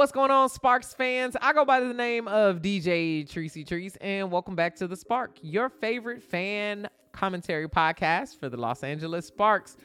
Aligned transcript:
What's 0.00 0.12
going 0.12 0.30
on, 0.30 0.48
Sparks 0.48 0.94
fans? 0.94 1.36
I 1.42 1.52
go 1.52 1.66
by 1.66 1.80
the 1.80 1.92
name 1.92 2.26
of 2.26 2.62
DJ 2.62 3.28
Tricey 3.30 3.68
Trice, 3.68 3.96
and 4.00 4.30
welcome 4.30 4.56
back 4.56 4.74
to 4.76 4.86
The 4.86 4.96
Spark, 4.96 5.32
your 5.42 5.68
favorite 5.68 6.22
fan 6.22 6.88
commentary 7.12 7.68
podcast 7.68 8.40
for 8.40 8.48
the 8.48 8.56
Los 8.56 8.82
Angeles 8.82 9.26
Sparks. 9.26 9.76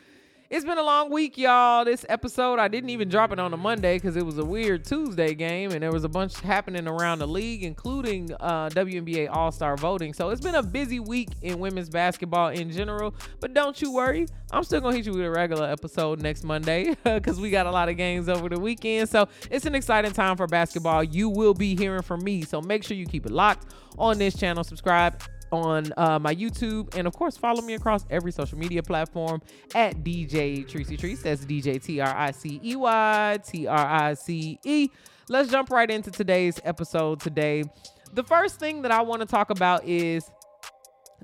It's 0.47 0.63
been 0.63 0.78
a 0.78 0.84
long 0.84 1.10
week, 1.10 1.39
y'all. 1.39 1.84
This 1.86 2.05
episode, 2.08 2.60
I 2.60 2.68
didn't 2.68 2.92
even 2.92 3.10
drop 3.10 3.31
it 3.31 3.40
on 3.40 3.52
a 3.52 3.58
Monday 3.58 3.97
because 3.97 4.15
it 4.15 4.24
was 4.24 4.38
a 4.38 4.46
weird 4.46 4.86
Tuesday 4.86 5.33
game, 5.33 5.71
and 5.71 5.81
there 5.81 5.92
was 5.92 6.04
a 6.04 6.10
bunch 6.10 6.40
happening 6.40 6.87
around 6.87 7.18
the 7.18 7.28
league, 7.28 7.63
including 7.63 8.31
uh, 8.40 8.69
WNBA 8.69 9.28
All 9.31 9.51
Star 9.51 9.76
voting. 9.76 10.13
So 10.13 10.29
it's 10.29 10.42
been 10.42 10.54
a 10.54 10.62
busy 10.62 11.00
week 11.00 11.29
in 11.42 11.58
women's 11.58 11.90
basketball 11.90 12.50
in 12.50 12.69
general. 12.69 13.15
But 13.40 13.55
don't 13.55 13.81
you 13.81 13.92
worry, 13.92 14.28
I'm 14.51 14.63
still 14.63 14.81
gonna 14.81 14.96
hit 14.96 15.08
you 15.08 15.13
with 15.13 15.26
a 15.26 15.31
regular 15.31 15.68
episode 15.68 16.22
next 16.22 16.44
Monday 16.44 16.96
because 17.04 17.40
we 17.40 17.50
got 17.50 17.66
a 17.66 17.72
lot 17.72 17.90
of 17.90 17.98
games 17.98 18.30
over 18.30 18.48
the 18.48 18.59
weekend. 18.59 19.09
So 19.09 19.27
it's 19.50 19.66
an 19.66 19.73
exciting 19.73 20.12
time 20.12 20.38
for 20.38 20.46
basketball. 20.46 21.04
You 21.04 21.27
will 21.27 21.55
be 21.55 21.76
hearing 21.76 22.04
from 22.04 22.23
me, 22.23 22.44
so 22.44 22.62
make 22.62 22.84
sure 22.84 22.96
you 22.96 23.08
keep 23.08 23.26
it 23.26 23.32
locked 23.32 23.73
on 23.98 24.20
this 24.20 24.36
channel. 24.36 24.64
Subscribe 24.64 25.20
on 25.55 25.94
uh, 25.98 26.20
my 26.20 26.36
YouTube, 26.36 26.95
and 26.95 27.08
of 27.08 27.14
course, 27.14 27.38
follow 27.38 27.62
me 27.62 27.73
across 27.73 28.05
every 28.09 28.32
social 28.32 28.58
media 28.58 28.84
platform 28.84 29.41
at 29.73 30.04
DJ 30.04 30.68
Tricey 30.70 30.98
Trice. 30.98 31.22
That's 31.22 31.45
DJ 31.45 31.81
T 31.81 32.00
R 32.00 32.16
I 32.16 32.31
C 32.31 32.59
E 32.64 32.76
Y 32.76 33.40
T 33.44 33.68
R 33.68 33.86
I 33.88 34.14
C 34.14 34.59
E. 34.64 34.90
Let's 35.30 35.50
jump 35.50 35.72
right 35.72 35.90
into 35.90 36.12
today's 36.12 36.59
episode 36.64 37.20
today. 37.20 37.64
The 38.14 38.23
first 38.23 38.59
thing 38.59 38.84
that 38.84 38.91
I 38.91 39.02
want 39.02 39.22
to 39.22 39.26
talk 39.26 39.50
about 39.50 39.86
is 39.86 40.30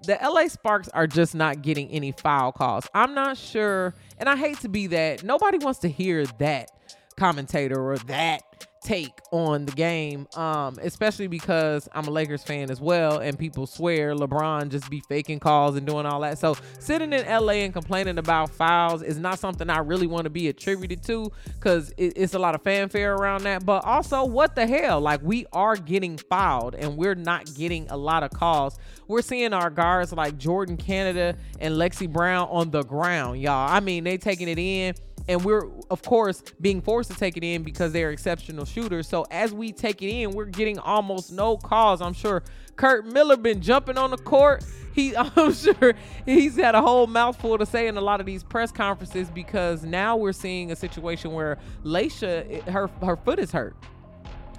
the 0.04 0.18
LA 0.22 0.48
Sparks 0.48 0.90
are 0.90 1.08
just 1.08 1.36
not 1.36 1.62
getting 1.62 1.90
any 1.90 2.12
foul 2.12 2.52
calls. 2.52 2.88
I'm 2.94 3.14
not 3.14 3.38
sure, 3.38 3.94
and 4.18 4.28
I 4.28 4.36
hate 4.36 4.60
to 4.62 4.70
be 4.70 4.88
that. 4.88 5.24
Nobody 5.24 5.58
wants 5.58 5.80
to 5.80 5.90
hear 5.90 6.26
that 6.40 6.70
commentator 7.18 7.80
or 7.80 7.98
that 7.98 8.42
take 8.84 9.20
on 9.32 9.66
the 9.66 9.72
game, 9.72 10.28
um, 10.36 10.78
especially 10.82 11.28
because 11.28 11.88
I'm 11.94 12.08
a 12.08 12.12
Lakers 12.12 12.44
fan 12.44 12.72
as 12.72 12.82
well, 12.82 13.20
and 13.20 13.38
people 13.38 13.68
swear 13.68 14.16
LeBron 14.16 14.70
just 14.70 14.90
be 14.90 15.02
faking 15.02 15.40
calls 15.40 15.76
and 15.76 15.86
doing 15.86 16.06
all 16.06 16.22
that. 16.22 16.40
So 16.40 16.56
sitting 16.80 17.14
in 17.14 17.26
LA 17.26 17.54
and 17.54 17.74
complaining 17.74 18.18
about 18.18 18.50
fouls 18.50 19.04
is 19.04 19.18
not 19.18 19.40
something 19.40 19.70
I 19.70 19.80
really 19.80 20.08
want 20.08 20.24
to 20.24 20.30
be 20.30 20.48
attributed 20.48 21.04
to 21.04 21.32
because 21.54 21.92
it, 21.98 22.14
it's 22.16 22.34
a 22.34 22.40
lot 22.40 22.56
of 22.56 22.64
fanfare 22.64 23.16
around 23.16 23.44
that. 23.44 23.66
But 23.66 23.86
also, 23.86 24.26
what 24.26 24.56
the 24.56 24.66
hell? 24.66 25.00
Like 25.00 25.22
we 25.22 25.46
are 25.54 25.76
getting 25.76 26.18
fouled 26.18 26.76
and 26.76 26.98
we're 26.98 27.16
not 27.16 27.54
getting 27.54 27.88
a 27.90 27.98
lot 27.98 28.24
of 28.24 28.32
calls. 28.32 28.80
We're 29.08 29.22
seeing 29.22 29.54
our 29.54 29.70
guards 29.70 30.12
like 30.12 30.38
Jordin 30.38 30.80
Canada 30.80 31.38
and 31.60 31.76
Lexie 31.76 32.12
Brown 32.12 32.48
on 32.50 32.72
the 32.72 32.84
ground, 32.84 33.42
y'all. 33.42 33.70
I 33.70 33.80
mean, 33.80 34.04
they 34.04 34.18
taking 34.18 34.48
it 34.48 34.58
in 34.58 34.96
and 35.28 35.44
we're 35.44 35.68
of 35.90 36.02
course 36.02 36.44
being 36.60 36.82
forced 36.82 37.12
to 37.12 37.18
take 37.18 37.38
it 37.38 37.44
in 37.44 37.64
because 37.64 37.94
they're 37.94 38.12
exceptional 38.12 38.66
shooters. 38.66 39.08
So 39.08 39.26
as 39.32 39.54
we 39.54 39.72
take 39.72 40.02
it 40.02 40.10
in, 40.10 40.32
we're 40.32 40.46
getting 40.46 40.80
almost 40.80 41.32
no 41.32 41.58
calls. 41.58 42.02
I'm 42.02 42.14
sure 42.14 42.44
Curt 42.76 43.06
Miller 43.06 43.38
been 43.38 43.62
jumping 43.62 43.98
on 43.98 44.12
the 44.12 44.18
court. 44.18 44.64
He, 44.94 45.16
I'm 45.36 45.54
sure 45.54 45.94
he's 46.26 46.56
had 46.56 46.76
a 46.76 46.82
whole 46.82 47.08
mouthful 47.08 47.58
to 47.58 47.66
say 47.66 47.88
in 47.88 47.98
a 47.98 48.02
lot 48.02 48.20
of 48.20 48.26
these 48.26 48.44
press 48.44 48.72
conferences 48.72 49.30
because 49.30 49.84
now 49.84 50.18
we're 50.18 50.34
seeing 50.34 50.72
a 50.72 50.76
situation 50.76 51.32
where 51.32 51.58
Layshia 51.84 52.62
her 52.64 52.90
her 53.02 53.16
foot 53.16 53.40
is 53.40 53.52
hurt. 53.52 53.76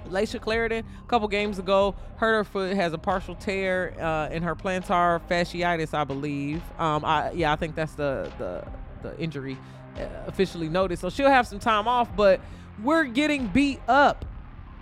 Layshia 0.09 0.41
Clarendon, 0.41 0.85
a 1.01 1.07
couple 1.07 1.27
games 1.27 1.59
ago, 1.59 1.95
hurt 2.17 2.33
her 2.33 2.43
foot, 2.43 2.75
has 2.75 2.93
a 2.93 2.97
partial 2.97 3.35
tear 3.35 3.95
uh, 4.01 4.29
in 4.29 4.43
her 4.43 4.55
plantar 4.55 5.21
fasciitis, 5.29 5.93
I 5.93 6.03
believe. 6.03 6.61
Um, 6.77 7.05
I, 7.05 7.31
yeah, 7.31 7.53
I 7.53 7.55
think 7.55 7.75
that's 7.75 7.95
the 7.95 8.31
the 8.37 8.65
the 9.01 9.17
injury 9.19 9.57
officially 10.27 10.69
noticed. 10.69 11.01
So 11.01 11.09
she'll 11.09 11.29
have 11.29 11.47
some 11.47 11.59
time 11.59 11.87
off, 11.87 12.15
but 12.15 12.41
we're 12.81 13.05
getting 13.05 13.47
beat 13.47 13.79
up. 13.87 14.25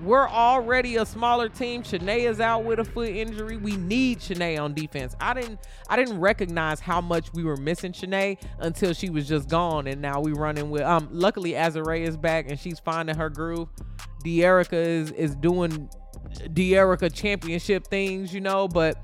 We're 0.02 0.28
already 0.28 0.96
a 0.96 1.06
smaller 1.06 1.48
team. 1.48 1.84
Chiney 1.84 2.22
is 2.22 2.40
out 2.40 2.64
with 2.64 2.80
a 2.80 2.84
foot 2.84 3.10
injury. 3.10 3.58
We 3.58 3.78
need 3.78 4.20
Chiney 4.20 4.58
on 4.58 4.74
defense. 4.74 5.16
I 5.22 5.36
didn't 5.36 5.60
I 5.90 5.96
didn't 5.96 6.20
recognize 6.20 6.80
how 6.80 7.02
much 7.02 7.32
we 7.34 7.44
were 7.44 7.58
missing 7.58 7.92
Chiney 7.92 8.40
until 8.58 8.94
she 8.94 9.12
was 9.12 9.28
just 9.28 9.48
gone. 9.48 9.86
And 9.86 10.02
now 10.02 10.20
we're 10.20 10.34
running 10.34 10.72
with 10.72 10.82
um 10.82 11.08
luckily 11.12 11.52
Azurá 11.52 12.00
is 12.00 12.18
back 12.18 12.50
and 12.50 12.60
she's 12.60 12.80
finding 12.80 13.16
her 13.16 13.30
groove. 13.30 13.70
Dearica 14.26 14.74
is 14.74 15.12
is 15.12 15.36
doing 15.36 15.88
Dearica 16.48 17.14
championship 17.14 17.86
things, 17.86 18.34
you 18.34 18.42
know, 18.42 18.68
but 18.68 18.98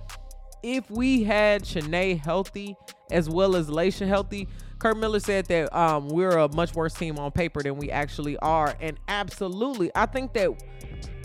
if 0.64 0.90
we 0.90 1.24
had 1.24 1.64
Chiney 1.64 2.16
healthy 2.16 2.76
as 3.12 3.30
well 3.30 3.56
as 3.56 3.70
Layshia 3.70 4.08
healthy, 4.08 4.48
Curt 4.80 4.98
Miller 4.98 5.20
said 5.20 5.46
that 5.48 5.76
um, 5.76 6.08
we're 6.10 6.38
a 6.38 6.54
much 6.54 6.76
worse 6.76 6.94
team 6.94 7.18
on 7.18 7.32
paper 7.32 7.64
than 7.64 7.78
we 7.78 7.90
actually 7.90 8.38
are. 8.38 8.76
And 8.80 9.00
absolutely, 9.08 9.92
I 9.96 10.06
think 10.06 10.34
that 10.34 10.52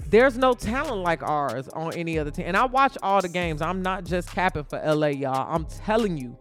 there's 0.09 0.37
no 0.37 0.55
talent 0.55 1.03
like 1.03 1.23
ours 1.23 1.69
on 1.69 1.95
any 1.95 2.19
other 2.19 2.31
team. 2.31 2.47
And 2.47 2.57
I 2.57 2.67
watch 2.67 2.97
all 3.03 3.21
the 3.21 3.29
games. 3.29 3.63
I'm 3.63 3.83
not 3.83 4.05
just 4.05 4.31
capping 4.31 4.65
for 4.65 4.79
LA, 4.79 5.09
y'all. 5.09 5.55
I'm 5.55 5.65
telling 5.65 6.17
you. 6.17 6.37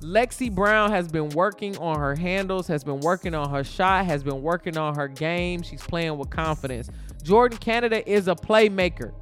Lexie 0.00 0.54
Brown 0.54 0.90
has 0.92 1.08
been 1.08 1.28
working 1.30 1.76
on 1.78 1.98
her 1.98 2.14
handles, 2.14 2.68
has 2.68 2.84
been 2.84 3.00
working 3.00 3.34
on 3.34 3.50
her 3.50 3.64
shot, 3.64 4.06
has 4.06 4.22
been 4.22 4.42
working 4.42 4.76
on 4.78 4.94
her 4.94 5.08
game. 5.08 5.60
She's 5.60 5.82
playing 5.82 6.16
with 6.16 6.30
confidence. 6.30 6.88
Jordin 7.24 7.58
Canada 7.58 8.08
is 8.08 8.28
a 8.28 8.34
playmaker. 8.34 9.12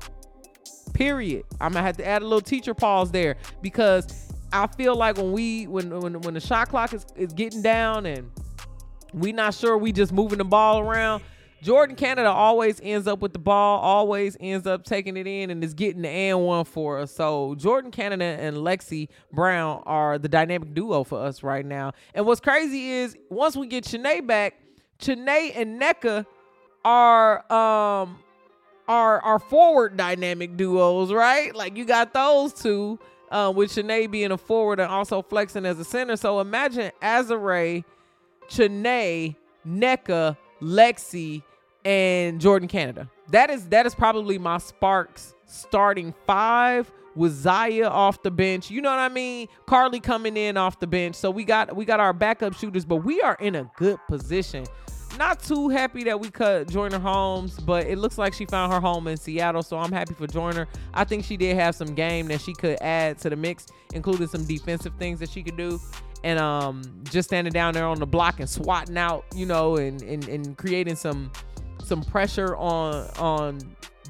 Period. 0.93 1.45
I'm 1.61 1.73
gonna 1.73 1.85
have 1.85 1.97
to 1.97 2.07
add 2.07 2.23
a 2.23 2.27
little 2.27 2.43
teacher 2.43 2.75
pause 2.75 3.11
there 3.11 3.37
because 3.63 4.26
I 4.63 4.67
feel 4.67 4.95
like 4.95 5.17
when 5.17 5.33
we 5.33 5.67
when 5.67 5.91
when 6.01 6.21
when 6.21 6.35
the 6.35 6.41
shot 6.41 6.69
clock 6.69 6.93
is, 6.93 7.07
is 7.17 7.33
getting 7.33 7.63
down 7.63 8.07
and 8.07 8.31
we 9.13 9.33
not 9.33 9.55
sure 9.55 9.79
we 9.79 9.93
just 9.93 10.13
moving 10.13 10.39
the 10.39 10.45
ball 10.45 10.81
around. 10.81 11.23
Jordin 11.63 11.97
Canada 11.97 12.29
always 12.29 12.81
ends 12.83 13.07
up 13.07 13.21
with 13.21 13.33
the 13.33 13.39
ball, 13.39 13.81
always 13.81 14.37
ends 14.39 14.67
up 14.67 14.85
taking 14.85 15.17
it 15.17 15.27
in 15.27 15.51
and 15.51 15.65
is 15.65 15.75
getting 15.75 16.03
the 16.03 16.09
and 16.09 16.45
one 16.45 16.65
for 16.65 16.99
us. 16.99 17.13
So 17.13 17.57
Jordin 17.59 17.91
Canada 17.91 18.25
and 18.25 18.59
Lexie 18.59 19.09
Brown 19.33 19.83
are 19.87 20.19
the 20.19 20.29
dynamic 20.29 20.75
duo 20.75 21.03
for 21.03 21.19
us 21.19 21.43
right 21.43 21.65
now. 21.65 21.93
And 22.15 22.27
what's 22.27 22.41
crazy 22.41 22.91
is 22.91 23.17
once 23.31 23.57
we 23.57 23.67
get 23.67 23.85
Chiney 23.85 24.21
back, 24.21 24.55
Chiney 24.99 25.53
and 25.53 25.81
Nneka 25.81 26.27
are 26.85 27.53
um 27.53 28.19
are 28.87 29.21
are 29.21 29.39
forward 29.39 29.97
dynamic 29.97 30.57
duos, 30.57 31.13
right? 31.13 31.55
Like 31.55 31.77
you 31.77 31.85
got 31.85 32.13
those 32.13 32.53
two 32.53 32.99
uh, 33.31 33.53
with 33.55 33.73
Chiney 33.75 34.07
being 34.07 34.33
a 34.33 34.39
forward 34.39 34.81
and 34.81 34.91
also 34.91 35.23
flexing 35.23 35.67
as 35.67 35.79
a 35.79 35.85
center. 35.85 36.17
So 36.17 36.41
imagine 36.41 36.93
Azurá, 37.03 37.85
Chiney, 38.49 39.37
Nneka, 39.67 40.37
Lexie, 40.61 41.43
and 41.85 42.41
Jordin 42.41 42.69
Canada. 42.69 43.11
That 43.31 43.51
is 43.51 43.69
that 43.69 43.87
is 43.87 43.95
probably 43.95 44.39
my 44.39 44.59
Sparks 44.59 45.35
starting 45.47 46.15
five 46.27 46.91
with 47.15 47.33
Zaya 47.33 47.89
off 47.89 48.23
the 48.23 48.31
bench. 48.31 48.71
You 48.71 48.83
know 48.83 48.91
what 48.91 48.99
I 48.99 49.09
mean? 49.09 49.49
Karlie 49.67 50.03
coming 50.03 50.37
in 50.37 50.57
off 50.57 50.79
the 50.79 50.87
bench. 50.87 51.17
So 51.17 51.31
we 51.31 51.45
got 51.45 51.75
we 51.75 51.85
got 51.85 52.01
our 52.01 52.13
backup 52.13 52.55
shooters, 52.55 52.85
but 52.85 52.97
we 52.97 53.21
are 53.21 53.37
in 53.41 53.55
a 53.55 53.71
good 53.77 53.99
position 54.09 54.67
not 55.17 55.41
too 55.41 55.69
happy 55.69 56.05
that 56.05 56.19
we 56.19 56.31
cut 56.31 56.69
Joyner 56.69 56.99
Holmes, 56.99 57.59
but 57.61 57.87
it 57.87 57.99
looks 57.99 58.19
like 58.19 58.35
she 58.35 58.45
found 58.45 58.73
her 58.73 58.81
home 58.81 59.07
in 59.07 59.17
Seattle, 59.17 59.63
so 59.63 59.79
I'm 59.79 59.93
happy 59.93 60.15
for 60.15 60.27
Joyner. 60.27 60.67
I 60.95 61.05
think 61.05 61.25
she 61.25 61.37
did 61.37 61.57
have 61.57 61.75
some 61.75 61.95
game 61.95 62.29
that 62.29 62.41
she 62.41 62.53
could 62.55 62.79
add 62.81 63.19
to 63.19 63.31
the 63.31 63.37
mix, 63.37 63.67
including 63.95 64.27
some 64.29 64.45
defensive 64.45 64.95
things 64.99 65.21
that 65.21 65.31
she 65.31 65.43
could 65.43 65.57
do. 65.57 65.81
And 66.25 66.39
um, 66.39 66.83
just 67.05 67.29
standing 67.29 67.53
down 67.53 67.75
there 67.75 67.87
on 67.87 68.01
the 68.01 68.07
block 68.07 68.41
and 68.41 68.49
swatting 68.49 68.97
out, 68.97 69.25
you 69.35 69.47
know, 69.47 69.77
and, 69.77 70.03
and, 70.03 70.27
and 70.29 70.57
creating 70.57 70.97
some 70.97 71.31
some 71.83 72.03
pressure 72.03 72.57
on 72.57 73.09
on 73.19 73.59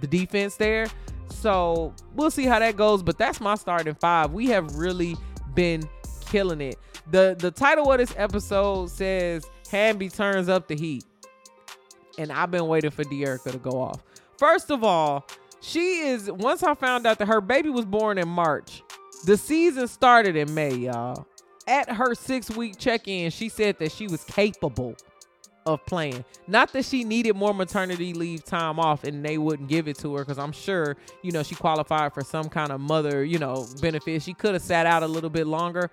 the 0.00 0.06
defense 0.06 0.56
there. 0.56 0.87
So 1.28 1.93
we'll 2.15 2.31
see 2.31 2.44
how 2.44 2.59
that 2.59 2.77
goes. 2.77 3.03
But 3.03 3.19
that's 3.19 3.41
my 3.41 3.55
starting 3.55 3.94
five. 3.94 4.33
We 4.33 4.47
have 4.47 4.77
really 4.77 5.17
been 5.55 5.83
killing 6.27 6.61
it. 6.61 6.78
The 7.11 7.37
the 7.38 7.50
title 7.50 7.93
of 7.93 7.99
this 7.99 8.15
episode 8.17 8.91
says 8.91 9.49
Hamby 9.66 10.09
turns 10.09 10.49
up 10.49 10.69
the 10.69 10.77
heat. 10.77 11.04
And 12.19 12.32
I've 12.32 12.50
been 12.50 12.66
waiting 12.66 12.91
for 12.91 13.04
Dearica 13.04 13.53
to 13.53 13.59
go 13.59 13.81
off. 13.81 14.03
First 14.38 14.71
of 14.71 14.82
all, 14.82 15.26
she 15.61 16.00
is 16.00 16.31
once 16.31 16.62
I 16.62 16.75
found 16.75 17.06
out 17.06 17.19
that 17.19 17.29
her 17.29 17.40
baby 17.40 17.69
was 17.69 17.85
born 17.85 18.19
in 18.19 18.29
March. 18.29 18.82
The 19.25 19.37
season 19.37 19.88
started 19.88 20.37
in 20.37 20.55
May, 20.55 20.75
y'all. 20.75 21.26
At 21.67 21.90
her 21.90 22.14
six 22.14 22.50
week 22.50 22.79
check 22.79 23.08
in, 23.08 23.31
she 23.31 23.49
said 23.49 23.79
that 23.81 23.93
she 23.93 24.06
was 24.06 24.25
capable 24.25 24.96
of 25.67 25.85
playing. 25.85 26.25
Not 26.46 26.73
that 26.73 26.85
she 26.85 27.02
needed 27.02 27.35
more 27.35 27.52
maternity 27.52 28.14
leave 28.14 28.44
time 28.44 28.79
off 28.79 29.02
and 29.05 29.25
they 29.25 29.37
wouldn't 29.37 29.69
give 29.69 29.88
it 29.88 29.99
to 29.99 30.14
her 30.14 30.25
because 30.25 30.38
I'm 30.38 30.52
sure, 30.52 30.96
you 31.23 31.32
know, 31.32 31.43
she 31.43 31.56
qualified 31.56 32.14
for 32.14 32.23
some 32.23 32.49
kind 32.49 32.70
of 32.70 32.81
mother, 32.81 33.25
you 33.25 33.38
know, 33.38 33.67
benefit. 33.81 34.23
She 34.23 34.32
could 34.32 34.55
have 34.55 34.62
sat 34.62 34.87
out 34.87 35.02
a 35.02 35.08
little 35.08 35.31
bit 35.31 35.46
longer. 35.46 35.90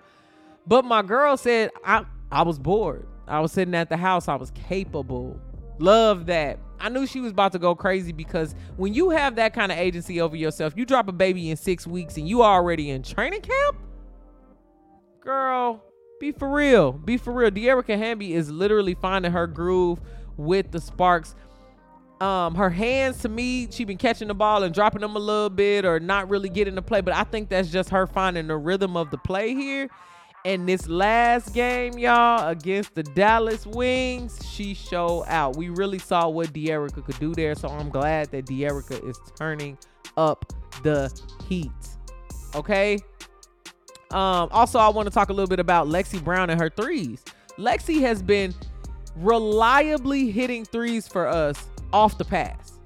But 0.66 0.84
my 0.84 1.02
girl 1.02 1.36
said, 1.36 1.70
I, 1.84 2.04
I 2.30 2.42
was 2.42 2.58
bored. 2.58 3.06
I 3.26 3.40
was 3.40 3.52
sitting 3.52 3.74
at 3.74 3.88
the 3.88 3.96
house. 3.96 4.28
I 4.28 4.34
was 4.36 4.50
capable. 4.52 5.40
Love 5.78 6.26
that. 6.26 6.58
I 6.80 6.88
knew 6.88 7.06
she 7.06 7.20
was 7.20 7.32
about 7.32 7.52
to 7.52 7.58
go 7.58 7.74
crazy 7.74 8.12
because 8.12 8.54
when 8.76 8.94
you 8.94 9.10
have 9.10 9.36
that 9.36 9.54
kind 9.54 9.72
of 9.72 9.78
agency 9.78 10.20
over 10.20 10.36
yourself, 10.36 10.74
you 10.76 10.84
drop 10.84 11.08
a 11.08 11.12
baby 11.12 11.50
in 11.50 11.56
six 11.56 11.86
weeks 11.86 12.16
and 12.16 12.28
you 12.28 12.42
already 12.42 12.90
in 12.90 13.02
training 13.02 13.40
camp. 13.40 13.78
Girl, 15.20 15.82
be 16.20 16.32
for 16.32 16.48
real. 16.50 16.92
Be 16.92 17.16
for 17.16 17.32
real. 17.32 17.50
Dearica 17.50 17.96
Hamby 17.96 18.34
is 18.34 18.50
literally 18.50 18.94
finding 18.94 19.32
her 19.32 19.46
groove 19.46 20.00
with 20.36 20.70
the 20.70 20.80
Sparks. 20.80 21.34
Um, 22.20 22.54
her 22.54 22.70
hands 22.70 23.18
to 23.22 23.28
me, 23.28 23.68
she 23.70 23.84
been 23.84 23.98
catching 23.98 24.28
the 24.28 24.34
ball 24.34 24.62
and 24.62 24.72
dropping 24.72 25.00
them 25.00 25.16
a 25.16 25.18
little 25.18 25.50
bit 25.50 25.84
or 25.84 25.98
not 25.98 26.28
really 26.28 26.48
getting 26.48 26.74
the 26.74 26.82
play, 26.82 27.00
but 27.00 27.14
I 27.14 27.24
think 27.24 27.48
that's 27.48 27.70
just 27.70 27.90
her 27.90 28.06
finding 28.06 28.46
the 28.46 28.56
rhythm 28.56 28.96
of 28.96 29.10
the 29.10 29.18
play 29.18 29.54
here. 29.54 29.88
And 30.46 30.68
this 30.68 30.86
last 30.88 31.54
game, 31.54 31.96
y'all, 31.96 32.48
against 32.48 32.94
the 32.94 33.02
Dallas 33.02 33.66
Wings, 33.66 34.38
she 34.46 34.74
showed 34.74 35.24
out. 35.26 35.56
We 35.56 35.70
really 35.70 35.98
saw 35.98 36.28
what 36.28 36.52
Dearica 36.52 37.02
could 37.02 37.18
do 37.18 37.34
there. 37.34 37.54
So 37.54 37.68
I'm 37.68 37.88
glad 37.88 38.30
that 38.32 38.44
Dearica 38.44 39.08
is 39.08 39.18
turning 39.38 39.78
up 40.18 40.52
the 40.82 41.10
heat. 41.48 41.70
Okay. 42.54 42.98
Um, 44.10 44.48
also, 44.52 44.78
I 44.78 44.88
want 44.90 45.06
to 45.06 45.14
talk 45.14 45.30
a 45.30 45.32
little 45.32 45.48
bit 45.48 45.60
about 45.60 45.86
Lexie 45.88 46.22
Brown 46.22 46.50
and 46.50 46.60
her 46.60 46.68
threes. 46.68 47.24
Lexie 47.58 48.00
has 48.00 48.22
been 48.22 48.54
reliably 49.16 50.30
hitting 50.30 50.66
threes 50.66 51.08
for 51.08 51.26
us 51.26 51.68
off 51.92 52.18
the 52.18 52.24
pass. 52.24 52.78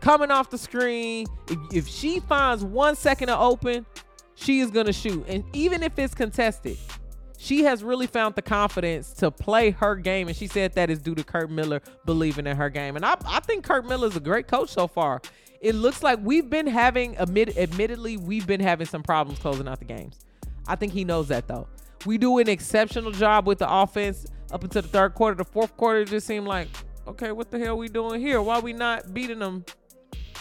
Coming 0.00 0.30
off 0.30 0.50
the 0.50 0.58
screen, 0.58 1.26
if, 1.48 1.58
if 1.72 1.88
she 1.88 2.20
finds 2.20 2.62
one 2.62 2.96
second 2.96 3.28
to 3.28 3.38
open, 3.38 3.86
she 4.36 4.60
is 4.60 4.70
going 4.70 4.86
to 4.86 4.92
shoot. 4.92 5.24
And 5.26 5.44
even 5.52 5.82
if 5.82 5.98
it's 5.98 6.14
contested, 6.14 6.78
she 7.38 7.64
has 7.64 7.82
really 7.82 8.06
found 8.06 8.34
the 8.34 8.42
confidence 8.42 9.12
to 9.14 9.30
play 9.30 9.70
her 9.72 9.96
game. 9.96 10.28
And 10.28 10.36
she 10.36 10.46
said 10.46 10.74
that 10.74 10.90
is 10.90 11.00
due 11.00 11.14
to 11.14 11.24
Curt 11.24 11.50
Miller 11.50 11.80
believing 12.04 12.46
in 12.46 12.56
her 12.56 12.70
game. 12.70 12.96
And 12.96 13.04
I, 13.04 13.16
I 13.26 13.40
think 13.40 13.64
Curt 13.64 13.86
Miller 13.86 14.06
is 14.06 14.16
a 14.16 14.20
great 14.20 14.46
coach 14.46 14.70
so 14.70 14.86
far. 14.86 15.20
It 15.60 15.74
looks 15.74 16.02
like 16.02 16.18
we've 16.22 16.48
been 16.48 16.66
having, 16.66 17.16
admit, 17.18 17.56
admittedly, 17.56 18.16
we've 18.16 18.46
been 18.46 18.60
having 18.60 18.86
some 18.86 19.02
problems 19.02 19.38
closing 19.40 19.66
out 19.66 19.78
the 19.78 19.84
games. 19.84 20.20
I 20.68 20.76
think 20.76 20.92
he 20.92 21.04
knows 21.04 21.28
that 21.28 21.48
though. 21.48 21.66
We 22.04 22.18
do 22.18 22.38
an 22.38 22.48
exceptional 22.48 23.10
job 23.10 23.46
with 23.46 23.58
the 23.58 23.72
offense 23.72 24.26
up 24.52 24.62
until 24.62 24.82
the 24.82 24.88
third 24.88 25.14
quarter. 25.14 25.36
The 25.36 25.44
fourth 25.44 25.76
quarter 25.76 26.04
just 26.04 26.26
seemed 26.26 26.46
like, 26.46 26.68
okay, 27.08 27.32
what 27.32 27.50
the 27.50 27.58
hell 27.58 27.76
we 27.76 27.88
doing 27.88 28.20
here? 28.20 28.40
Why 28.40 28.60
we 28.60 28.72
not 28.72 29.12
beating 29.14 29.38
them, 29.38 29.64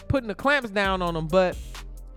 putting 0.08 0.28
the 0.28 0.36
clamps 0.36 0.70
down 0.70 1.02
on 1.02 1.14
them? 1.14 1.28
But 1.28 1.58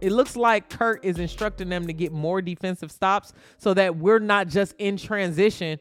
it 0.00 0.12
looks 0.12 0.36
like 0.36 0.68
Curt 0.70 1.04
is 1.04 1.18
instructing 1.18 1.68
them 1.68 1.86
to 1.86 1.92
get 1.92 2.12
more 2.12 2.40
defensive 2.42 2.90
stops 2.90 3.32
so 3.58 3.74
that 3.74 3.96
we're 3.96 4.18
not 4.18 4.48
just 4.48 4.74
in 4.78 4.96
transition 4.96 5.78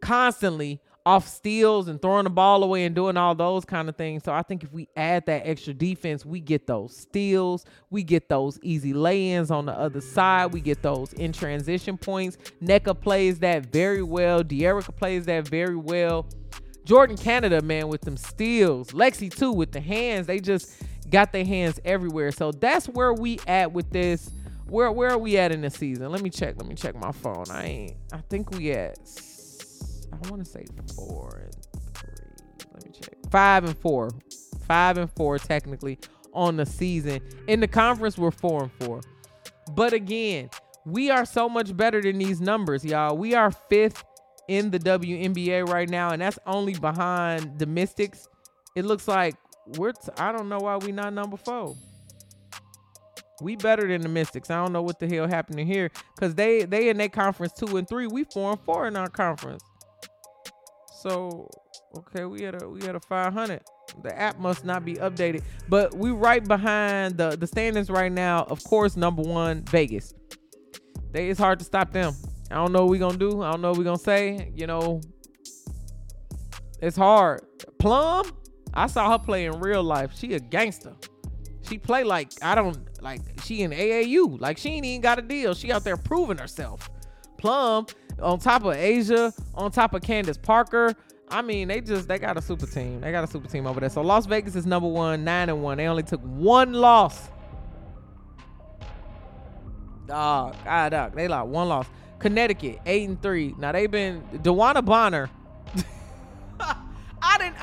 constantly 0.00 0.80
off 1.06 1.28
steals 1.28 1.86
and 1.86 2.02
throwing 2.02 2.24
the 2.24 2.30
ball 2.30 2.64
away 2.64 2.84
and 2.84 2.92
doing 2.94 3.16
all 3.16 3.32
those 3.32 3.64
kind 3.64 3.88
of 3.88 3.94
things. 3.94 4.24
So 4.24 4.32
I 4.32 4.42
think 4.42 4.64
if 4.64 4.72
we 4.72 4.88
add 4.96 5.24
that 5.26 5.46
extra 5.46 5.72
defense, 5.72 6.26
we 6.26 6.40
get 6.40 6.66
those 6.66 6.96
steals, 6.96 7.64
we 7.90 8.02
get 8.02 8.28
those 8.28 8.58
easy 8.60 8.92
lay-ins 8.92 9.52
on 9.52 9.66
the 9.66 9.72
other 9.72 10.00
side, 10.00 10.52
we 10.52 10.60
get 10.60 10.82
those 10.82 11.12
in 11.12 11.32
transition 11.32 11.96
points. 11.96 12.38
Nneka 12.60 13.00
plays 13.00 13.38
that 13.38 13.66
very 13.66 14.02
well. 14.02 14.42
Dearica 14.42 14.94
plays 14.96 15.26
that 15.26 15.46
very 15.46 15.76
well. 15.76 16.26
Jordin 16.84 17.20
Canada, 17.20 17.62
man, 17.62 17.86
with 17.86 18.00
them 18.00 18.16
steals. 18.16 18.90
Lexie 18.90 19.32
too 19.32 19.52
with 19.52 19.70
the 19.70 19.80
hands. 19.80 20.26
They 20.26 20.40
just 20.40 20.82
got 21.10 21.32
their 21.32 21.44
hands 21.44 21.80
everywhere. 21.84 22.30
So 22.32 22.52
that's 22.52 22.88
where 22.88 23.12
we 23.12 23.38
at 23.46 23.72
with 23.72 23.90
this. 23.90 24.30
Where 24.68 24.90
where 24.90 25.10
are 25.10 25.18
we 25.18 25.38
at 25.38 25.52
in 25.52 25.60
the 25.60 25.70
season? 25.70 26.10
Let 26.10 26.22
me 26.22 26.30
check. 26.30 26.56
Let 26.56 26.66
me 26.66 26.74
check 26.74 26.94
my 26.96 27.12
phone. 27.12 27.44
I 27.50 27.64
ain't. 27.64 27.96
I 28.12 28.18
think 28.28 28.50
we 28.50 28.72
at. 28.72 28.98
I 30.12 30.28
want 30.28 30.44
to 30.44 30.50
say 30.50 30.64
four 30.94 31.42
and 31.44 31.94
three. 31.94 32.66
Let 32.72 32.84
me 32.84 32.90
check. 32.92 33.14
Five 33.30 33.64
and 33.64 33.76
four. 33.78 34.10
Five 34.66 34.98
and 34.98 35.10
four 35.12 35.38
technically 35.38 35.98
on 36.32 36.56
the 36.56 36.66
season. 36.66 37.20
In 37.46 37.60
the 37.60 37.68
conference, 37.68 38.18
we're 38.18 38.30
four 38.30 38.64
and 38.64 38.72
four. 38.80 39.00
But 39.74 39.92
again, 39.92 40.50
we 40.84 41.10
are 41.10 41.24
so 41.24 41.48
much 41.48 41.76
better 41.76 42.00
than 42.00 42.18
these 42.18 42.40
numbers, 42.40 42.84
y'all. 42.84 43.16
We 43.16 43.34
are 43.34 43.50
fifth 43.50 44.04
in 44.48 44.70
the 44.70 44.78
WNBA 44.78 45.68
right 45.68 45.88
now, 45.88 46.10
and 46.10 46.22
that's 46.22 46.38
only 46.46 46.74
behind 46.74 47.58
the 47.58 47.66
Mystics. 47.66 48.28
It 48.76 48.84
looks 48.84 49.08
like 49.08 49.34
we're 49.76 49.92
t- 49.92 50.12
I 50.18 50.32
don't 50.32 50.48
know 50.48 50.58
why 50.58 50.76
we 50.76 50.92
not 50.92 51.12
number 51.12 51.36
four. 51.36 51.76
We 53.42 53.56
better 53.56 53.86
than 53.86 54.00
the 54.00 54.08
Mystics. 54.08 54.50
I 54.50 54.62
don't 54.62 54.72
know 54.72 54.82
what 54.82 54.98
the 54.98 55.06
hell 55.06 55.26
happening 55.26 55.66
here 55.66 55.90
because 56.14 56.34
they 56.34 56.64
they 56.64 56.88
in 56.88 56.96
their 56.96 57.08
conference 57.08 57.52
two 57.52 57.76
and 57.76 57.88
three. 57.88 58.06
We 58.06 58.24
four 58.24 58.52
and 58.52 58.60
four 58.60 58.86
in 58.86 58.96
our 58.96 59.08
conference. 59.08 59.62
So 61.00 61.50
okay, 61.98 62.24
we 62.24 62.42
had 62.42 62.62
a 62.62 62.68
we 62.68 62.82
had 62.84 62.94
a 62.96 63.00
500. 63.00 63.60
The 64.02 64.18
app 64.18 64.38
must 64.38 64.64
not 64.64 64.84
be 64.84 64.94
updated, 64.94 65.42
but 65.68 65.94
we 65.94 66.10
right 66.10 66.42
behind 66.42 67.18
the 67.18 67.36
the 67.36 67.46
standings 67.46 67.90
right 67.90 68.12
now. 68.12 68.44
Of 68.44 68.64
course, 68.64 68.96
number 68.96 69.22
one 69.22 69.64
Vegas. 69.64 70.14
They 71.12 71.28
it's 71.28 71.40
hard 71.40 71.58
to 71.58 71.64
stop 71.64 71.92
them. 71.92 72.14
I 72.50 72.56
don't 72.56 72.72
know 72.72 72.84
what 72.84 72.90
we 72.90 72.98
gonna 72.98 73.18
do. 73.18 73.42
I 73.42 73.50
don't 73.50 73.60
know 73.60 73.70
what 73.70 73.78
we 73.78 73.84
gonna 73.84 73.98
say. 73.98 74.52
You 74.54 74.66
know, 74.66 75.00
it's 76.80 76.96
hard. 76.96 77.42
Plum, 77.78 78.30
I 78.76 78.86
saw 78.86 79.10
her 79.10 79.18
play 79.18 79.46
in 79.46 79.58
real 79.58 79.82
life. 79.82 80.12
She 80.14 80.34
a 80.34 80.38
gangster. 80.38 80.92
She 81.62 81.78
play 81.78 82.04
like 82.04 82.30
I 82.42 82.54
don't 82.54 82.78
like 83.02 83.22
she 83.42 83.62
in 83.62 83.70
AAU. 83.70 84.38
Like 84.38 84.58
she 84.58 84.68
ain't 84.68 84.84
even 84.84 85.00
got 85.00 85.18
a 85.18 85.22
deal. 85.22 85.54
She 85.54 85.72
out 85.72 85.82
there 85.82 85.96
proving 85.96 86.36
herself. 86.36 86.90
Plum 87.38 87.86
on 88.20 88.38
top 88.38 88.64
of 88.64 88.74
A'ja, 88.74 89.32
on 89.54 89.70
top 89.72 89.94
of 89.94 90.02
Candace 90.02 90.38
Parker. 90.38 90.94
I 91.28 91.42
mean, 91.42 91.68
they 91.68 91.80
just 91.80 92.06
they 92.06 92.18
got 92.18 92.36
a 92.36 92.42
super 92.42 92.66
team. 92.66 93.00
They 93.00 93.10
got 93.10 93.24
a 93.24 93.26
super 93.26 93.48
team 93.48 93.66
over 93.66 93.80
there. 93.80 93.88
So 93.88 94.02
Las 94.02 94.26
Vegas 94.26 94.54
is 94.54 94.66
number 94.66 94.88
one, 94.88 95.24
nine 95.24 95.48
and 95.48 95.62
one. 95.62 95.78
They 95.78 95.86
only 95.86 96.02
took 96.02 96.20
one 96.20 96.74
loss. 96.74 97.30
Dog, 100.06 100.54
ah, 100.66 100.88
dog. 100.88 101.16
They 101.16 101.26
like 101.26 101.46
one 101.46 101.68
loss. 101.68 101.86
Connecticut, 102.18 102.80
eight 102.86 103.08
and 103.08 103.20
three. 103.20 103.54
Now 103.58 103.72
they've 103.72 103.90
been 103.90 104.22
DeWanna 104.34 104.84
Bonner. 104.84 105.30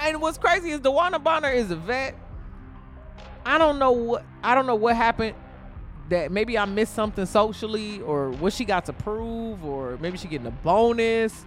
And 0.03 0.21
what's 0.21 0.37
crazy 0.37 0.71
is 0.71 0.81
DeWanna 0.81 1.23
Bonner 1.23 1.49
is 1.49 1.71
a 1.71 1.77
vet. 1.77 2.13
I 3.45 3.57
don't 3.57 3.79
know 3.79 3.91
what 3.91 4.25
I 4.43 4.53
don't 4.53 4.67
know 4.67 4.75
what 4.75 4.97
happened 4.97 5.35
that 6.09 6.29
maybe 6.29 6.57
I 6.57 6.65
missed 6.65 6.93
something 6.93 7.25
socially 7.25 8.01
or 8.01 8.31
what 8.31 8.51
she 8.51 8.65
got 8.65 8.83
to 8.85 8.93
prove 8.93 9.63
or 9.63 9.97
maybe 10.01 10.17
she 10.17 10.27
getting 10.27 10.47
a 10.47 10.51
bonus. 10.51 11.45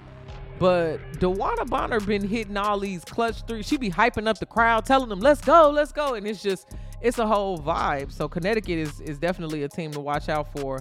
But 0.59 0.99
DeWanna 1.21 1.69
Bonner 1.69 2.01
been 2.01 2.27
hitting 2.27 2.57
all 2.57 2.81
these 2.81 3.05
clutch 3.05 3.47
threes. 3.47 3.67
She 3.67 3.77
be 3.77 3.91
hyping 3.91 4.27
up 4.27 4.39
the 4.39 4.47
crowd, 4.47 4.87
telling 4.87 5.11
them, 5.11 5.21
let's 5.21 5.43
go, 5.43 5.69
let's 5.69 5.93
go. 5.93 6.15
And 6.15 6.27
it's 6.27 6.43
just, 6.43 6.71
it's 7.03 7.19
a 7.19 7.27
whole 7.27 7.59
vibe. 7.59 8.11
So 8.11 8.27
Connecticut 8.27 8.79
is, 8.79 9.01
is 9.03 9.19
definitely 9.19 9.65
a 9.65 9.69
team 9.69 9.91
to 9.91 10.01
watch 10.01 10.31
out 10.31 10.51
for. 10.57 10.81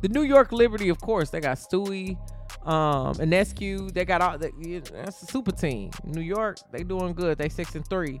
The 0.00 0.08
New 0.08 0.22
York 0.22 0.50
Liberty, 0.50 0.88
of 0.88 1.00
course, 1.00 1.30
they 1.30 1.38
got 1.38 1.56
Stewie, 1.56 2.18
um, 2.66 3.14
SQ, 3.14 3.58
They 3.92 4.04
got 4.04 4.20
all, 4.20 4.38
that's 4.38 5.22
a 5.22 5.26
super 5.26 5.52
team. 5.52 5.90
New 6.04 6.20
York, 6.20 6.58
they 6.72 6.82
doing 6.82 7.14
good. 7.14 7.38
They 7.38 7.48
six 7.48 7.74
and 7.74 7.86
three 7.88 8.20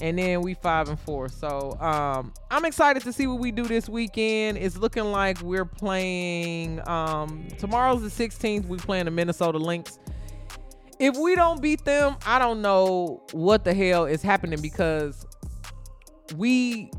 and 0.00 0.18
then 0.18 0.42
we 0.42 0.54
five 0.54 0.88
and 0.88 0.98
four. 0.98 1.28
So 1.28 1.78
um, 1.80 2.34
I'm 2.50 2.64
excited 2.64 3.02
to 3.04 3.12
see 3.12 3.26
what 3.26 3.38
we 3.38 3.52
do 3.52 3.62
this 3.62 3.88
weekend. 3.88 4.58
It's 4.58 4.76
looking 4.76 5.04
like 5.04 5.40
we're 5.42 5.64
playing. 5.64 6.86
Um, 6.88 7.46
tomorrow's 7.58 8.02
the 8.02 8.28
16th. 8.28 8.66
We 8.66 8.78
playing 8.78 9.06
the 9.06 9.10
Minnesota 9.12 9.58
Lynx. 9.58 9.98
If 10.98 11.16
we 11.16 11.34
don't 11.34 11.62
beat 11.62 11.84
them, 11.84 12.16
I 12.26 12.38
don't 12.38 12.62
know 12.62 13.22
what 13.32 13.64
the 13.64 13.74
hell 13.74 14.04
is 14.04 14.22
happening 14.22 14.60
because 14.60 15.26
we 16.36 16.90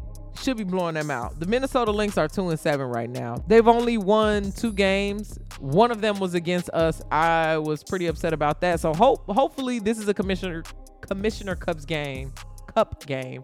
should 0.41 0.57
be 0.57 0.63
blowing 0.63 0.95
them 0.95 1.11
out. 1.11 1.39
The 1.39 1.45
Minnesota 1.45 1.91
Lynx 1.91 2.17
are 2.17 2.27
two 2.27 2.49
and 2.49 2.59
seven 2.59 2.87
right 2.87 3.09
now. 3.09 3.43
They've 3.47 3.67
only 3.67 3.97
won 3.97 4.51
two 4.51 4.73
games. 4.73 5.37
One 5.63 5.91
of 5.91 6.01
them 6.01 6.19
was 6.19 6.33
against 6.33 6.69
us. 6.71 7.01
I 7.09 7.57
was 7.57 7.85
pretty 7.85 8.07
upset 8.07 8.33
about 8.33 8.59
that. 8.59 8.81
So 8.81 8.93
hope 8.93 9.25
hopefully 9.27 9.79
this 9.79 9.97
is 9.97 10.09
a 10.09 10.13
commissioner 10.13 10.61
commissioner 10.99 11.55
Cubs 11.55 11.85
game 11.85 12.33
Cup 12.75 13.05
game. 13.05 13.43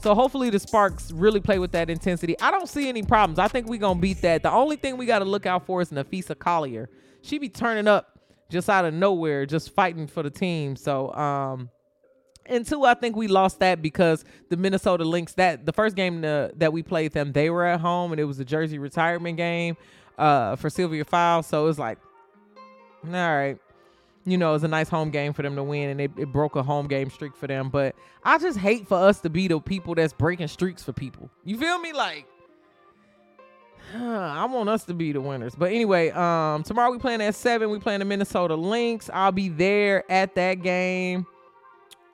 So 0.00 0.14
hopefully 0.14 0.50
the 0.50 0.60
Sparks 0.60 1.10
really 1.10 1.40
play 1.40 1.58
with 1.58 1.72
that 1.72 1.90
intensity. 1.90 2.38
I 2.38 2.52
don't 2.52 2.68
see 2.68 2.88
any 2.88 3.02
problems. 3.02 3.40
I 3.40 3.48
think 3.48 3.66
we're 3.66 3.80
gonna 3.80 3.98
beat 3.98 4.22
that. 4.22 4.44
The 4.44 4.52
only 4.52 4.76
thing 4.76 4.96
we 4.96 5.04
got 5.04 5.18
to 5.18 5.24
look 5.24 5.46
out 5.46 5.66
for 5.66 5.80
is 5.80 5.90
Napheesa 5.90 6.38
Collier. 6.38 6.88
She 7.22 7.38
be 7.38 7.48
turning 7.48 7.88
up 7.88 8.20
just 8.48 8.70
out 8.70 8.84
of 8.84 8.94
nowhere, 8.94 9.44
just 9.44 9.74
fighting 9.74 10.06
for 10.06 10.22
the 10.22 10.30
team. 10.30 10.76
So 10.76 11.12
um 11.14 11.70
and 12.46 12.64
two, 12.64 12.84
I 12.84 12.94
think 12.94 13.16
we 13.16 13.26
lost 13.26 13.58
that 13.58 13.82
because 13.82 14.24
the 14.48 14.56
Minnesota 14.56 15.02
Lynx 15.02 15.34
that 15.34 15.66
the 15.66 15.72
first 15.72 15.96
game 15.96 16.20
the, 16.20 16.52
that 16.58 16.72
we 16.72 16.84
played 16.84 17.14
them, 17.14 17.32
they 17.32 17.50
were 17.50 17.64
at 17.64 17.80
home 17.80 18.12
and 18.12 18.20
it 18.20 18.24
was 18.26 18.38
a 18.38 18.44
jersey 18.44 18.78
retirement 18.78 19.36
game 19.36 19.76
uh 20.18 20.56
for 20.56 20.68
Sylvia 20.70 21.04
Fowles. 21.04 21.46
So 21.46 21.62
it 21.62 21.66
was 21.66 21.78
like, 21.78 21.98
all 23.06 23.12
right, 23.12 23.58
you 24.28 24.36
know, 24.36 24.54
it's 24.54 24.64
a 24.64 24.68
nice 24.68 24.88
home 24.88 25.10
game 25.10 25.32
for 25.32 25.42
them 25.42 25.56
to 25.56 25.62
win, 25.62 25.88
and 25.88 26.00
it, 26.00 26.10
it, 26.16 26.32
broke 26.32 26.56
a 26.56 26.62
home 26.62 26.86
game 26.86 27.10
streak 27.10 27.34
for 27.34 27.46
them. 27.46 27.70
But 27.70 27.94
I 28.24 28.38
just 28.38 28.58
hate 28.58 28.86
for 28.86 28.98
us 28.98 29.20
to 29.20 29.30
be 29.30 29.48
the 29.48 29.60
people 29.60 29.94
that's 29.94 30.12
breaking 30.12 30.48
streaks 30.48 30.82
for 30.82 30.92
people. 30.92 31.30
You 31.44 31.56
feel 31.56 31.78
me? 31.78 31.92
Like, 31.92 32.26
I 33.94 34.44
want 34.44 34.68
us 34.68 34.84
to 34.84 34.94
be 34.94 35.12
the 35.12 35.20
winners. 35.20 35.54
But 35.54 35.72
anyway, 35.72 36.10
um, 36.10 36.62
tomorrow 36.62 36.90
we 36.90 36.98
playing 36.98 37.22
at 37.22 37.34
seven. 37.34 37.70
We 37.70 37.78
playing 37.78 38.00
the 38.00 38.04
Minnesota 38.04 38.54
Lynx. 38.54 39.08
I'll 39.12 39.32
be 39.32 39.48
there 39.48 40.10
at 40.10 40.34
that 40.34 40.62
game. 40.62 41.26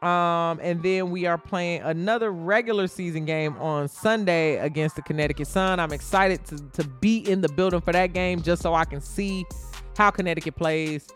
Um, 0.04 0.60
and 0.62 0.82
then 0.82 1.10
we 1.10 1.24
are 1.24 1.38
playing 1.38 1.80
another 1.80 2.30
regular 2.30 2.86
season 2.88 3.24
game 3.24 3.56
on 3.56 3.88
Sunday 3.88 4.58
against 4.58 4.96
the 4.96 5.02
Connecticut 5.02 5.46
Sun. 5.46 5.80
I'm 5.80 5.92
excited 5.92 6.44
to, 6.46 6.58
to 6.82 6.84
be 6.84 7.18
in 7.18 7.40
the 7.40 7.48
building 7.48 7.80
for 7.80 7.92
that 7.92 8.12
game 8.12 8.42
just 8.42 8.60
so 8.60 8.74
I 8.74 8.84
can 8.84 9.00
see 9.00 9.46
how 9.96 10.10
Connecticut 10.10 10.56
plays 10.56 11.08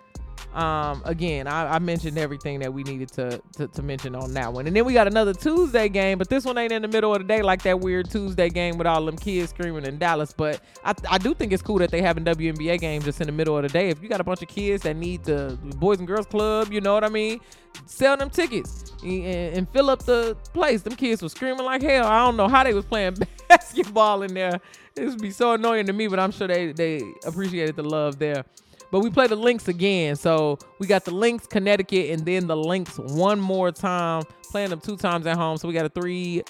Um, 0.55 1.03
again, 1.05 1.47
I, 1.47 1.75
I, 1.75 1.79
mentioned 1.79 2.17
everything 2.17 2.59
that 2.61 2.73
we 2.73 2.83
needed 2.83 3.13
to, 3.13 3.41
to, 3.59 3.69
to 3.69 3.83
mention 3.83 4.15
on 4.15 4.33
that 4.33 4.51
one. 4.51 4.67
And 4.67 4.75
then 4.75 4.87
we 4.87 4.95
got 4.95 5.07
another 5.07 5.35
Tuesday 5.35 5.91
game, 5.91 6.17
but 6.17 6.31
this 6.31 6.45
one 6.45 6.57
ain't 6.57 6.73
in 6.73 6.81
the 6.81 6.89
middle 6.89 7.15
of 7.15 7.21
the 7.21 7.29
day 7.29 7.43
like 7.43 7.63
that 7.63 7.81
weird 7.81 8.11
Tuesday 8.11 8.49
game 8.49 8.79
with 8.79 8.87
all 8.87 9.05
them 9.05 9.17
kids 9.19 9.51
screaming 9.51 9.85
in 9.85 9.99
Dallas. 9.99 10.33
But 10.33 10.61
I, 10.85 10.95
I 11.11 11.19
do 11.19 11.35
think 11.35 11.53
it's 11.53 11.63
cool 11.63 11.79
that 11.79 11.91
they 11.91 12.01
having 12.01 12.25
WNBA 12.25 12.81
games 12.81 13.05
just 13.05 13.21
in 13.21 13.27
the 13.27 13.33
middle 13.33 13.57
of 13.57 13.63
the 13.63 13.69
day. 13.69 13.91
If 13.91 14.03
you 14.03 14.09
got 14.09 14.23
a 14.23 14.25
bunch 14.25 14.41
of 14.41 14.49
kids 14.49 14.83
that 14.85 14.97
need 14.97 15.23
the 15.25 15.59
Boys 15.77 15.99
and 15.99 16.09
Girls 16.09 16.27
Club, 16.27 16.73
you 16.73 16.81
know 16.81 16.95
what 16.95 17.05
I 17.05 17.11
mean? 17.11 17.41
Sell 17.85 18.17
them 18.17 18.31
tickets 18.31 18.93
and, 19.03 19.25
and 19.55 19.69
fill 19.69 19.91
up 19.91 20.05
the 20.07 20.35
place. 20.55 20.81
Them 20.81 20.97
kids 20.97 21.23
were 21.23 21.29
screaming 21.29 21.67
like 21.67 21.83
hell. 21.83 22.07
I 22.07 22.25
don't 22.25 22.39
know 22.39 22.49
how 22.49 22.65
they 22.65 22.73
was 22.73 22.87
playing 22.87 23.19
basketball 23.49 24.23
in 24.23 24.33
there. 24.33 24.61
It 24.97 25.07
would 25.07 25.21
be 25.21 25.31
so 25.31 25.53
annoying 25.53 25.87
to 25.87 25.93
me, 25.93 26.09
but 26.09 26.19
I'm 26.19 26.33
sure 26.33 26.49
they, 26.49 26.73
they 26.73 27.03
appreciated 27.27 27.77
the 27.77 27.85
love 27.85 28.19
there. 28.19 28.45
But 28.91 29.01
we 29.01 29.11
play 29.11 29.27
the 29.27 29.37
Lynx 29.37 29.69
again. 29.69 30.17
So 30.17 30.59
we 30.79 30.87
got 30.87 31.05
the 31.05 31.11
Lynx, 31.11 31.47
Connecticut, 31.47 32.11
and 32.11 32.25
then 32.25 32.47
the 32.47 32.57
Lynx 32.57 32.99
one 32.99 33.41
more 33.41 33.71
time, 33.71 34.25
playing 34.51 34.71
them 34.71 34.81
two 34.81 34.97
times 34.97 35.27
at 35.27 35.37
home. 35.37 35.59
So 35.59 35.69
we 35.69 35.75
got 35.75 35.87
a 35.87 35.91
three 35.91 36.43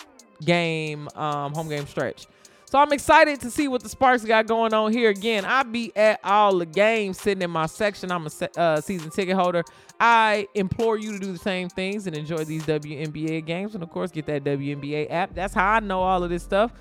game 0.44 1.08
um, 1.14 1.52
home 1.52 1.68
game 1.68 1.86
stretch. 1.86 2.26
So 2.70 2.78
I'm 2.78 2.92
excited 2.92 3.40
to 3.40 3.50
see 3.50 3.66
what 3.66 3.82
the 3.82 3.88
Sparks 3.88 4.24
got 4.24 4.46
going 4.46 4.74
on 4.74 4.92
here. 4.92 5.08
Again, 5.08 5.46
I 5.46 5.62
be 5.62 5.90
at 5.96 6.20
all 6.22 6.58
the 6.58 6.66
games 6.66 7.18
sitting 7.18 7.40
in 7.40 7.50
my 7.50 7.64
section. 7.64 8.12
I'm 8.12 8.26
a 8.26 8.60
uh, 8.60 8.80
season 8.82 9.10
ticket 9.10 9.36
holder. 9.36 9.64
I 9.98 10.46
implore 10.54 10.98
you 10.98 11.12
to 11.12 11.18
do 11.18 11.32
the 11.32 11.38
same 11.38 11.70
things 11.70 12.06
and 12.06 12.14
enjoy 12.14 12.44
these 12.44 12.64
WNBA 12.64 13.46
games. 13.46 13.74
And 13.74 13.82
of 13.82 13.88
course, 13.88 14.10
get 14.10 14.26
that 14.26 14.44
WNBA 14.44 15.10
app. 15.10 15.34
That's 15.34 15.54
how 15.54 15.72
I 15.72 15.80
know 15.80 16.02
all 16.02 16.22
of 16.22 16.28
this 16.28 16.42
stuff 16.42 16.72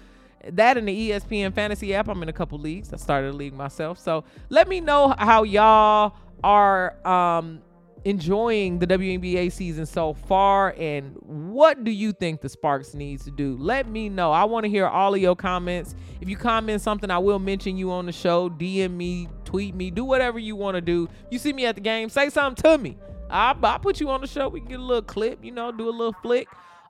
that 0.52 0.78
and 0.78 0.88
the 0.88 1.10
ESPN 1.10 1.54
fantasy 1.54 1.94
app. 1.94 2.08
I'm 2.08 2.22
in 2.24 2.30
a 2.30 2.34
couple 2.34 2.60
leagues. 2.60 2.94
I 2.94 2.98
started 2.98 3.32
a 3.32 3.34
league 3.34 3.54
myself. 3.54 4.00
So 4.00 4.24
let 4.50 4.68
me 4.68 4.82
know 4.82 5.14
how 5.18 5.44
y'all 5.44 6.16
are 6.44 6.96
um, 7.08 7.62
enjoying 8.06 8.80
the 8.80 8.88
WNBA 8.88 9.52
season 9.52 9.86
so 9.86 10.14
far 10.14 10.74
and 10.78 11.16
what 11.22 11.84
do 11.84 11.92
you 11.92 12.14
think 12.14 12.42
the 12.42 12.50
Sparks 12.50 12.94
needs 12.94 13.26
to 13.26 13.32
do? 13.32 13.58
Let 13.60 13.90
me 13.90 14.08
know. 14.08 14.32
I 14.32 14.46
want 14.46 14.64
to 14.64 14.70
hear 14.70 14.88
all 14.88 15.14
of 15.14 15.22
your 15.22 15.36
comments. 15.36 15.96
If 16.22 16.30
you 16.30 16.38
comment 16.38 16.82
something, 16.82 17.12
I 17.12 17.18
will 17.18 17.40
mention 17.40 17.76
you 17.76 17.92
on 17.92 18.06
the 18.06 18.12
show. 18.12 18.50
DM 18.50 18.92
me, 18.92 19.28
tweet 19.44 19.76
me, 19.76 19.92
do 19.92 20.06
whatever 20.06 20.40
you 20.40 20.56
want 20.56 20.76
to 20.76 20.82
do. 20.82 21.10
You 21.30 21.40
see 21.40 21.52
me 21.52 21.66
at 21.66 21.76
the 21.76 21.82
game, 21.82 22.10
say 22.10 22.30
something 22.30 22.64
to 22.64 22.78
me. 22.78 22.98
I'll, 23.30 23.58
I'll 23.66 23.80
put 23.80 24.00
you 24.00 24.10
on 24.10 24.22
the 24.22 24.28
show. 24.28 24.48
We 24.48 24.62
can 24.62 24.70
get 24.70 24.80
a 24.80 24.84
little 24.84 25.02
clip, 25.02 25.44
you 25.44 25.52
know, 25.52 25.72
do 25.72 25.90
a 25.90 25.92
little 25.92 26.16
flick. 26.22 26.48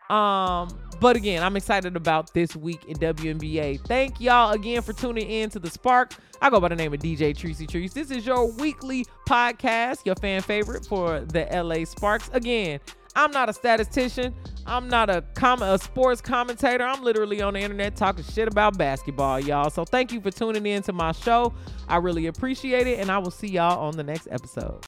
Um, 0.09 0.69
but 0.99 1.15
again, 1.15 1.43
I'm 1.43 1.55
excited 1.55 1.95
about 1.95 2.33
this 2.33 2.55
week 2.55 2.85
in 2.85 2.97
WNBA. 2.97 3.81
Thank 3.81 4.19
y'all 4.19 4.51
again 4.51 4.81
for 4.81 4.93
tuning 4.93 5.29
in 5.29 5.49
to 5.51 5.59
the 5.59 5.69
Spark. 5.69 6.13
I 6.41 6.49
go 6.49 6.59
by 6.59 6.69
the 6.69 6.75
name 6.75 6.93
of 6.93 6.99
DJ 6.99 7.35
Tricey 7.35 7.67
Trice. 7.67 7.93
This 7.93 8.11
is 8.11 8.25
your 8.25 8.51
weekly 8.51 9.05
podcast, 9.27 10.05
your 10.05 10.15
fan 10.15 10.41
favorite 10.41 10.85
for 10.85 11.21
the 11.21 11.47
LA 11.51 11.85
Sparks. 11.85 12.29
Again, 12.33 12.79
I'm 13.15 13.31
not 13.31 13.49
a 13.49 13.53
statistician. 13.53 14.33
I'm 14.65 14.87
not 14.87 15.09
a 15.09 15.23
com- 15.33 15.61
a 15.61 15.77
sports 15.79 16.21
commentator. 16.21 16.83
I'm 16.83 17.03
literally 17.03 17.41
on 17.41 17.53
the 17.53 17.59
internet 17.59 17.95
talking 17.95 18.23
shit 18.23 18.47
about 18.47 18.77
basketball, 18.77 19.39
y'all. 19.39 19.69
So 19.69 19.85
thank 19.85 20.11
you 20.11 20.21
for 20.21 20.29
tuning 20.29 20.65
in 20.65 20.83
to 20.83 20.93
my 20.93 21.11
show. 21.11 21.53
I 21.87 21.97
really 21.97 22.27
appreciate 22.27 22.85
it, 22.85 22.99
and 22.99 23.09
I 23.09 23.17
will 23.17 23.31
see 23.31 23.47
y'all 23.47 23.79
on 23.87 23.97
the 23.97 24.03
next 24.03 24.27
episode. 24.29 24.85